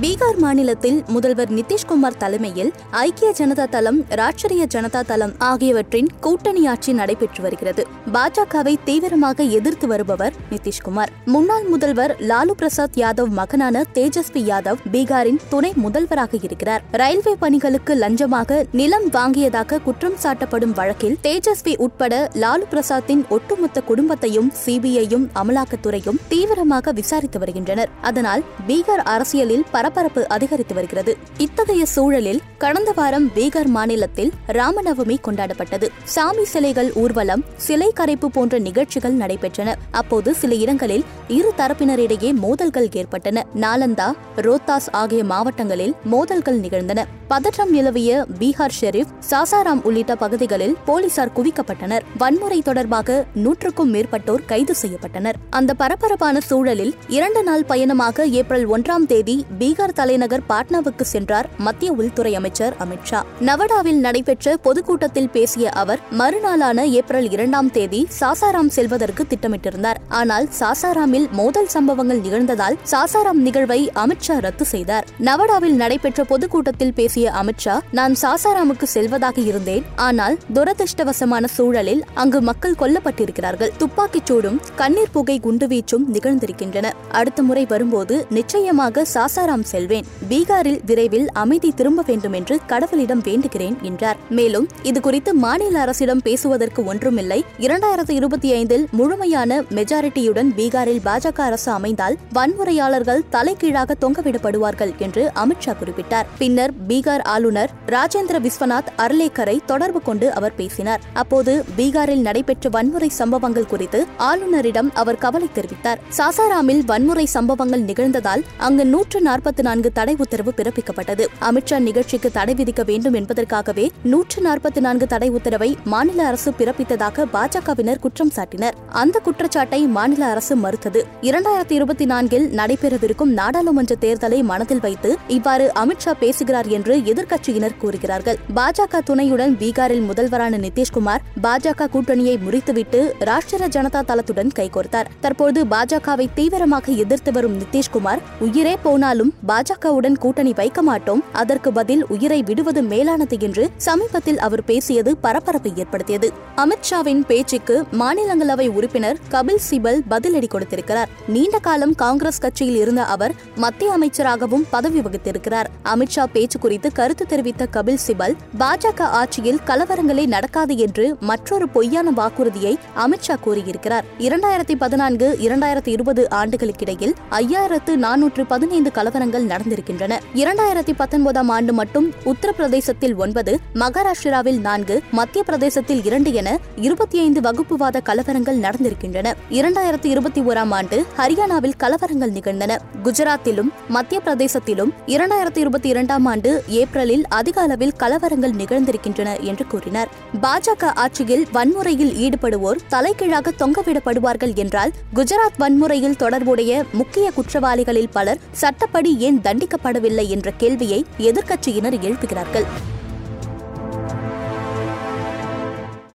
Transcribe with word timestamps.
பீகார் 0.00 0.36
மாநிலத்தில் 0.36 1.04
முதல்வர் 1.06 1.52
நிதிஷ்குமார் 1.52 2.16
தலைமையில் 2.18 2.72
ஐக்கிய 2.90 3.34
ஜனதா 3.38 3.68
தளம் 3.68 4.02
ராஷ்டிரிய 4.02 4.66
ஜனதா 4.74 5.00
தளம் 5.06 5.32
ஆகியவற்றின் 5.38 6.08
கூட்டணி 6.20 6.66
ஆட்சி 6.66 6.92
நடைபெற்று 6.92 7.42
வருகிறது. 7.42 7.86
பாஜகவை 8.12 8.76
தீவிரமாக 8.84 9.42
எதிர்த்து 9.42 9.86
வருபவர் 9.86 10.32
நிதிஷ்குமார். 10.50 11.08
முன்னாள் 11.24 11.64
முதல்வர் 11.64 12.16
லாலு 12.20 12.50
பிரசாத் 12.50 12.96
யாதவ் 12.96 13.28
மகனான 13.28 13.84
தேஜஸ்வி 13.94 14.42
யாதவ் 14.48 14.76
பீகாரின் 14.92 15.40
துணை 15.48 15.72
முதல்வராக 15.76 16.38
இருக்கிறார். 16.42 16.82
ரயில்வே 16.92 17.34
பணிகளுக்கு 17.34 17.94
லஞ்சமாக 17.94 18.66
நிலம் 18.72 19.10
வாங்கியதாக 19.10 19.82
குற்றம் 19.82 20.18
சாட்டப்படும் 20.22 20.72
வழக்கில் 20.72 21.18
தேஜஸ்வி 21.22 21.76
உட்பட 21.76 22.30
லாலு 22.34 22.66
பிரசாத்தின் 22.70 23.28
ஒட்டுமொத்த 23.28 23.80
குடும்பத்தையும் 23.80 24.52
சிபிஐயும் 24.66 25.28
அமலாக்கத்துறையும் 25.34 26.18
தீவிரமாக 26.28 26.92
விசாரித்து 26.92 27.38
வருகின்றனர். 27.38 27.88
அதனால் 28.02 28.44
பீகார் 28.68 29.04
அரசியலில் 29.04 29.64
பரபரப்பு 29.82 30.28
அதிகரித்து 30.28 30.74
வருகிறது. 30.74 31.16
இத்தகைய 31.36 31.86
சூழலில் 31.86 32.40
கடந்த 32.58 32.92
வாரம் 32.96 33.28
பீகார் 33.28 33.64
மாநிலத்தில் 33.64 34.32
ராமநவமி 34.46 35.18
கொண்டாடப்பட்டது. 35.24 35.88
சாமி 36.04 36.44
சிலைகள் 36.44 36.92
ஊர்வலம் 36.94 37.44
சிலை 37.56 37.92
கரைப்பு 37.92 38.30
போன்ற 38.30 38.58
நிகழ்ச்சிகள் 38.58 39.14
நடைபெற்றன. 39.14 39.74
அப்போது 39.90 40.34
சில 40.34 40.54
இடங்களில் 40.54 41.04
இரு 41.28 41.52
தரப்பினரிடையே 41.56 42.32
மோதல்கள் 42.32 42.88
ஏற்பட்டன. 42.92 43.46
நாலந்தா 43.60 44.12
ரோத்தாஸ் 44.36 44.88
ஆகிய 44.90 45.24
மாவட்டங்களில் 45.24 45.94
மோதல்கள் 46.04 46.58
நிகழ்ந்தன. 46.58 47.06
பதற்றம் 47.32 47.70
நிலவிய 47.70 48.26
பீகார் 48.38 48.74
ஷெரீப் 48.80 49.12
சாசாராம் 49.30 49.82
உள்ளிட்ட 49.82 50.14
பகுதிகளில் 50.16 50.74
போலீசார் 50.84 51.30
குவிக்கப்பட்டனர். 51.36 52.02
வன்முறை 52.18 52.62
தொடர்பாக 52.62 53.26
நூற்றுக்கும் 53.34 53.92
மேற்பட்டோர் 53.94 54.42
கைது 54.46 54.74
செய்யப்பட்டனர். 54.82 55.36
அந்த 55.50 55.74
பரபரப்பான 55.74 56.40
சூழலில் 56.40 56.94
இரண்டு 57.08 57.42
நாள் 57.42 57.64
பயணமாக 57.64 58.26
ஏப்ரல் 58.26 58.66
ஒன்றாம் 58.68 59.06
தேதி 59.06 59.46
பீகார் 59.58 59.94
தலைநகர் 59.94 60.42
பாட்னாவுக்கு 60.48 61.06
சென்றார் 61.12 61.48
மத்திய 61.58 61.92
உள்துறை 61.92 62.34
அமைச்சர் 62.34 62.76
அமித்ஷா 62.78 63.20
நவடாவில் 63.40 64.00
நடைபெற்ற 64.00 64.56
பொதுக்கூட்டத்தில் 64.56 65.30
பேசிய 65.30 65.70
அவர் 65.70 66.02
மறுநாளான 66.18 66.84
ஏப்ரல் 66.84 67.30
இரண்டாம் 67.30 67.70
தேதி 67.70 68.06
சாசாராம் 68.20 68.72
செல்வதற்கு 68.78 69.26
திட்டமிட்டிருந்தார். 69.32 70.00
ஆனால் 70.08 70.48
சாசாராமில் 70.60 71.30
மோதல் 71.30 71.72
சம்பவங்கள் 71.76 72.20
நிகழ்ந்ததால் 72.20 72.78
சாசாராம் 72.90 73.42
நிகழ்வை 73.48 73.90
அமித்ஷா 73.94 74.38
ரத்து 74.40 74.64
செய்தார். 74.64 75.04
நவடாவில் 75.18 75.74
நடைபெற்ற 75.74 76.24
பொதுக்கூட்டத்தில் 76.24 76.92
பேசிய 76.92 77.20
பேசிய 77.22 77.42
அமித்ஷா 77.42 77.74
நான் 77.90 78.14
சாசாராமுக்கு 78.22 78.82
செல்வதாக 78.82 79.40
இருந்தேன். 79.40 79.84
ஆனால் 79.96 80.36
துரதிருஷ்டவசமான 80.54 81.44
சூழலில் 81.44 82.04
அங்கு 82.14 82.40
மக்கள் 82.40 82.76
கொல்லப்பட்டிருக்கிறார்கள். 82.78 83.70
துப்பாக்கிச் 83.78 84.26
சூடும் 84.26 84.60
கண்ணீர் 84.74 85.12
புகை 85.12 85.40
குண்டுவீச்சும் 85.44 86.06
நிகழ்ந்திருக்கின்றன. 86.12 86.90
அடுத்த 87.10 87.42
முறை 87.42 87.66
வரும்போது 87.68 88.26
நிச்சயமாக 88.30 89.04
சாசாராம் 89.14 89.62
செல்வேன். 89.62 90.04
பீகாரில் 90.30 90.80
விரைவில் 90.86 91.28
அமைதி 91.32 91.72
திரும்ப 91.72 92.02
வேண்டும் 92.06 92.32
என்று 92.32 92.60
கடவுளிடம் 92.68 93.22
வேண்டுகிறேன் 93.28 93.80
என்றார். 93.80 94.16
மேலும் 94.30 94.68
இதுகுறித்து 94.82 95.32
மாநில 95.32 95.80
அரசிடம் 95.80 96.22
பேசுவதற்கு 96.22 96.84
ஒன்றுமில்லை. 96.84 97.44
இரண்டாயிரத்தி 97.58 98.10
இருபத்தி 98.10 98.52
ஐந்தில் 98.52 98.86
முழுமையான 98.90 99.60
மெஜாரிட்டியுடன் 99.70 100.52
பீகாரில் 100.56 101.02
பாஜக 101.04 101.40
அரசு 101.40 101.72
அமைந்தால் 101.72 102.18
வன்முறையாளர்கள் 102.32 103.24
தலைகீழாக 103.30 103.96
தொங்கவிடப்படுவார்கள் 104.00 104.96
என்று 104.98 105.30
அமித்ஷா 105.44 105.72
குறிப்பிட்டார். 105.80 106.28
பின்னர் 106.38 106.72
பீகார் 106.88 107.10
ஆளுநர் 107.20 107.70
ராஜேந்திர 107.86 108.38
விஸ்வநாத் 108.38 108.90
அர்லேக்கரை 108.96 109.58
தொடர்பு 109.66 110.02
கொண்டு 110.02 110.34
அவர் 110.34 110.54
பேசினார். 110.54 111.00
அப்போது 111.12 111.64
பீகாரில் 111.76 112.20
நடைபெற்ற 112.20 112.68
வன்முறை 112.68 113.08
சம்பவங்கள் 113.08 113.66
குறித்து 113.66 114.06
ஆளுநரிடம் 114.18 114.90
அவர் 114.94 115.18
கவலை 115.18 115.48
தெரிவித்தார். 115.54 115.96
சாசாராமில் 116.08 116.84
வன்முறை 116.84 117.26
சம்பவங்கள் 117.26 117.82
நிகழ்ந்ததால் 117.82 118.42
அங்கு 118.58 118.86
நூற்று 118.86 119.20
நாற்பத்தி 119.20 119.60
நான்கு 119.60 119.92
தடை 119.92 120.16
உத்தரவு 120.18 120.52
பிறப்பிக்கப்பட்டது. 120.56 121.26
அமித்ஷா 121.40 121.78
நிகழ்ச்சிக்கு 121.78 122.30
தடை 122.30 122.54
விதிக்க 122.54 122.84
வேண்டும் 122.84 123.12
என்பதற்காகவே 123.12 123.90
நூற்று 124.02 124.42
நாற்பத்தி 124.42 124.80
நான்கு 124.80 125.06
தடை 125.06 125.28
உத்தரவை 125.28 125.76
மாநில 125.84 126.26
அரசு 126.26 126.50
பிறப்பித்ததாக 126.58 127.26
பாஜகவினர் 127.32 127.98
குற்றம் 127.98 128.30
சாட்டினர். 128.36 128.72
அந்த 128.88 129.18
குற்றச்சாட்டை 129.18 129.86
மாநில 129.86 130.24
அரசு 130.24 130.56
மறுத்தது. 130.56 131.06
இரண்டாயிரத்தி 131.20 131.72
இருபத்தி 131.72 132.04
நான்கில் 132.04 132.50
நடைபெறவிருக்கும் 132.50 133.32
நாடாளுமன்ற 133.40 133.96
தேர்தலை 134.00 134.42
மனதில் 134.42 134.80
வைத்து 134.80 135.16
இவ்வாறு 135.28 135.72
அமித்ஷா 135.74 136.12
பேசுகிறார் 136.20 136.66
என்று 136.66 136.91
எதிர்க்கட்சியினர் 136.96 137.76
கூறுகிறார்கள். 137.76 138.38
பாஜக 138.56 139.00
துணையுடன் 139.04 139.56
பீகாரில் 139.56 140.04
முதல்வரான 140.04 140.58
நிதிஷ்குமார் 140.58 141.20
பாஜக 141.42 141.88
கூட்டணியை 141.92 142.36
முறித்துவிட்டு 142.46 143.00
ராஷ்டிர 143.20 143.68
ஜனதா 143.68 144.02
தளத்துடன் 144.10 144.50
கைகோர்த்தார். 144.58 145.10
தற்போது 145.20 145.64
பாஜகவை 145.64 146.26
தீவிரமாக 146.34 146.92
எதிர்த்து 146.92 147.32
வரும் 147.32 147.56
நிதிஷ்குமார் 147.58 148.22
உயிரே 148.40 148.76
போனாலும் 148.82 149.32
பாஜகவுடன் 149.48 150.18
கூட்டணி 150.18 150.52
வைக்க 150.52 150.82
மாட்டோம். 150.82 151.22
அதற்கு 151.32 151.72
பதில் 151.72 152.04
உயிரை 152.08 152.42
விடுவது 152.42 152.82
மேலானது 152.82 153.36
என்று 153.40 153.70
சமீபத்தில் 153.76 154.38
அவர் 154.38 154.64
பேசியது 154.64 155.16
பரபரப்பை 155.16 155.72
ஏற்படுத்தியது. 155.76 156.32
அமித்ஷாவின் 156.56 157.22
பேச்சுக்கு 157.26 157.84
மாநிலங்களவை 157.92 158.68
உறுப்பினர் 158.68 159.18
கபில் 159.30 159.62
சிபல் 159.70 160.00
பதிலடி 160.10 160.46
கொடுத்திருக்கிறார். 160.46 161.08
நீண்ட 161.28 161.58
காலம் 161.58 161.94
காங்கிரஸ் 161.94 162.38
கட்சியில் 162.38 162.76
இருந்த 162.76 163.04
அவர் 163.04 163.32
மத்திய 163.56 163.98
அமைச்சராகவும் 163.98 164.64
பதவி 164.70 165.00
வகித்திருக்கிறார். 165.00 165.70
அமித்ஷா 165.84 166.24
பேச்சு 166.32 166.58
குறித்து 166.58 166.81
குறித்து 166.82 167.02
கருத்து 167.02 167.26
தெரிவித்த 167.26 167.66
கபில் 167.72 167.98
சிபல் 168.06 168.34
பாஜக 168.58 169.00
ஆட்சியில் 169.00 169.58
கலவரங்களே 169.66 170.26
நடக்காது 170.26 170.76
என்று 170.76 171.16
மற்றொரு 171.20 171.68
பொய்யான 171.68 172.10
வாக்குறுதியை 172.10 172.78
அமித்ஷா 172.96 173.34
கூறியிருக்கிறார். 173.40 174.04
இரண்டாயிரத்தி 174.18 174.74
பதினான்கு 174.78 175.38
இரண்டாயிரத்தி 175.40 175.88
இருபது 175.88 176.28
ஆண்டுகளுக்கிடையில் 176.30 177.14
ஐயாயிரத்து 177.30 177.92
நானூற்று 177.96 178.44
பதினைந்து 178.48 178.90
கலவரங்கள் 178.94 179.48
நடந்திருக்கின்றன. 179.52 180.18
இரண்டாயிரத்தி 180.34 180.94
பத்தொன்பதாம் 180.96 181.48
ஆண்டு 181.48 181.72
மட்டும் 181.72 182.12
உத்தரப்பிரதேசத்தில் 182.24 183.16
ஒன்பது 183.16 183.58
மகாராஷ்டிராவில் 183.74 184.60
நான்கு 184.60 185.02
மத்திய 185.10 185.44
பிரதேசத்தில் 185.44 186.04
இரண்டு 186.04 186.32
என 186.32 186.58
இருபத்தி 186.76 187.18
ஐந்து 187.18 187.40
வகுப்புவாத 187.40 188.00
கலவரங்கள் 188.04 188.62
நடந்திருக்கின்றன. 188.66 189.32
இரண்டாயிரத்தி 189.50 190.06
இருபத்தி 190.06 190.40
ஓராம் 190.40 190.74
ஆண்டு 190.74 191.06
ஹரியானாவில் 191.16 191.78
கலவரங்கள் 191.78 192.32
நிகழ்ந்தன. 192.32 192.80
குஜராத்திலும் 193.04 193.72
மத்திய 193.88 194.20
பிரதேசத்திலும் 194.24 194.90
இரண்டாயிரத்தி 195.06 195.58
இருபத்தி 195.58 195.88
இரண்டாம் 195.88 196.26
ஆண்டு 196.26 196.64
ஏப்ரலில் 196.80 197.24
அதிக 197.28 197.56
அளவில் 197.60 197.94
கலவரங்கள் 197.98 198.56
நிகழ்ந்திருக்கின்றன 198.60 199.30
என்று 199.40 199.66
கூறினார். 199.66 200.10
பாஜக 200.42 200.92
ஆட்சியில் 200.94 201.44
வன்முறையில் 201.52 202.14
ஈடுபடுவோர் 202.24 202.82
தலைகீழாக 202.88 203.52
தொங்கவிடப்படுவார்கள் 203.58 204.54
என்றால் 204.54 204.94
குஜராத் 205.14 205.58
வன்முறையில் 205.58 206.16
தொடர்புடைய 206.16 206.84
முக்கிய 206.92 207.30
குற்றவாளிகளில் 207.34 208.12
பலர் 208.12 208.42
சட்டப்படி 208.52 209.12
ஏன் 209.18 209.40
தண்டிக்கப்படவில்லை 209.40 210.26
என்ற 210.28 210.50
கேள்வியை 210.56 211.00
எதிர்க்கட்சியினர் 211.18 211.98
எழுப்புகிறார்கள். 212.08 212.68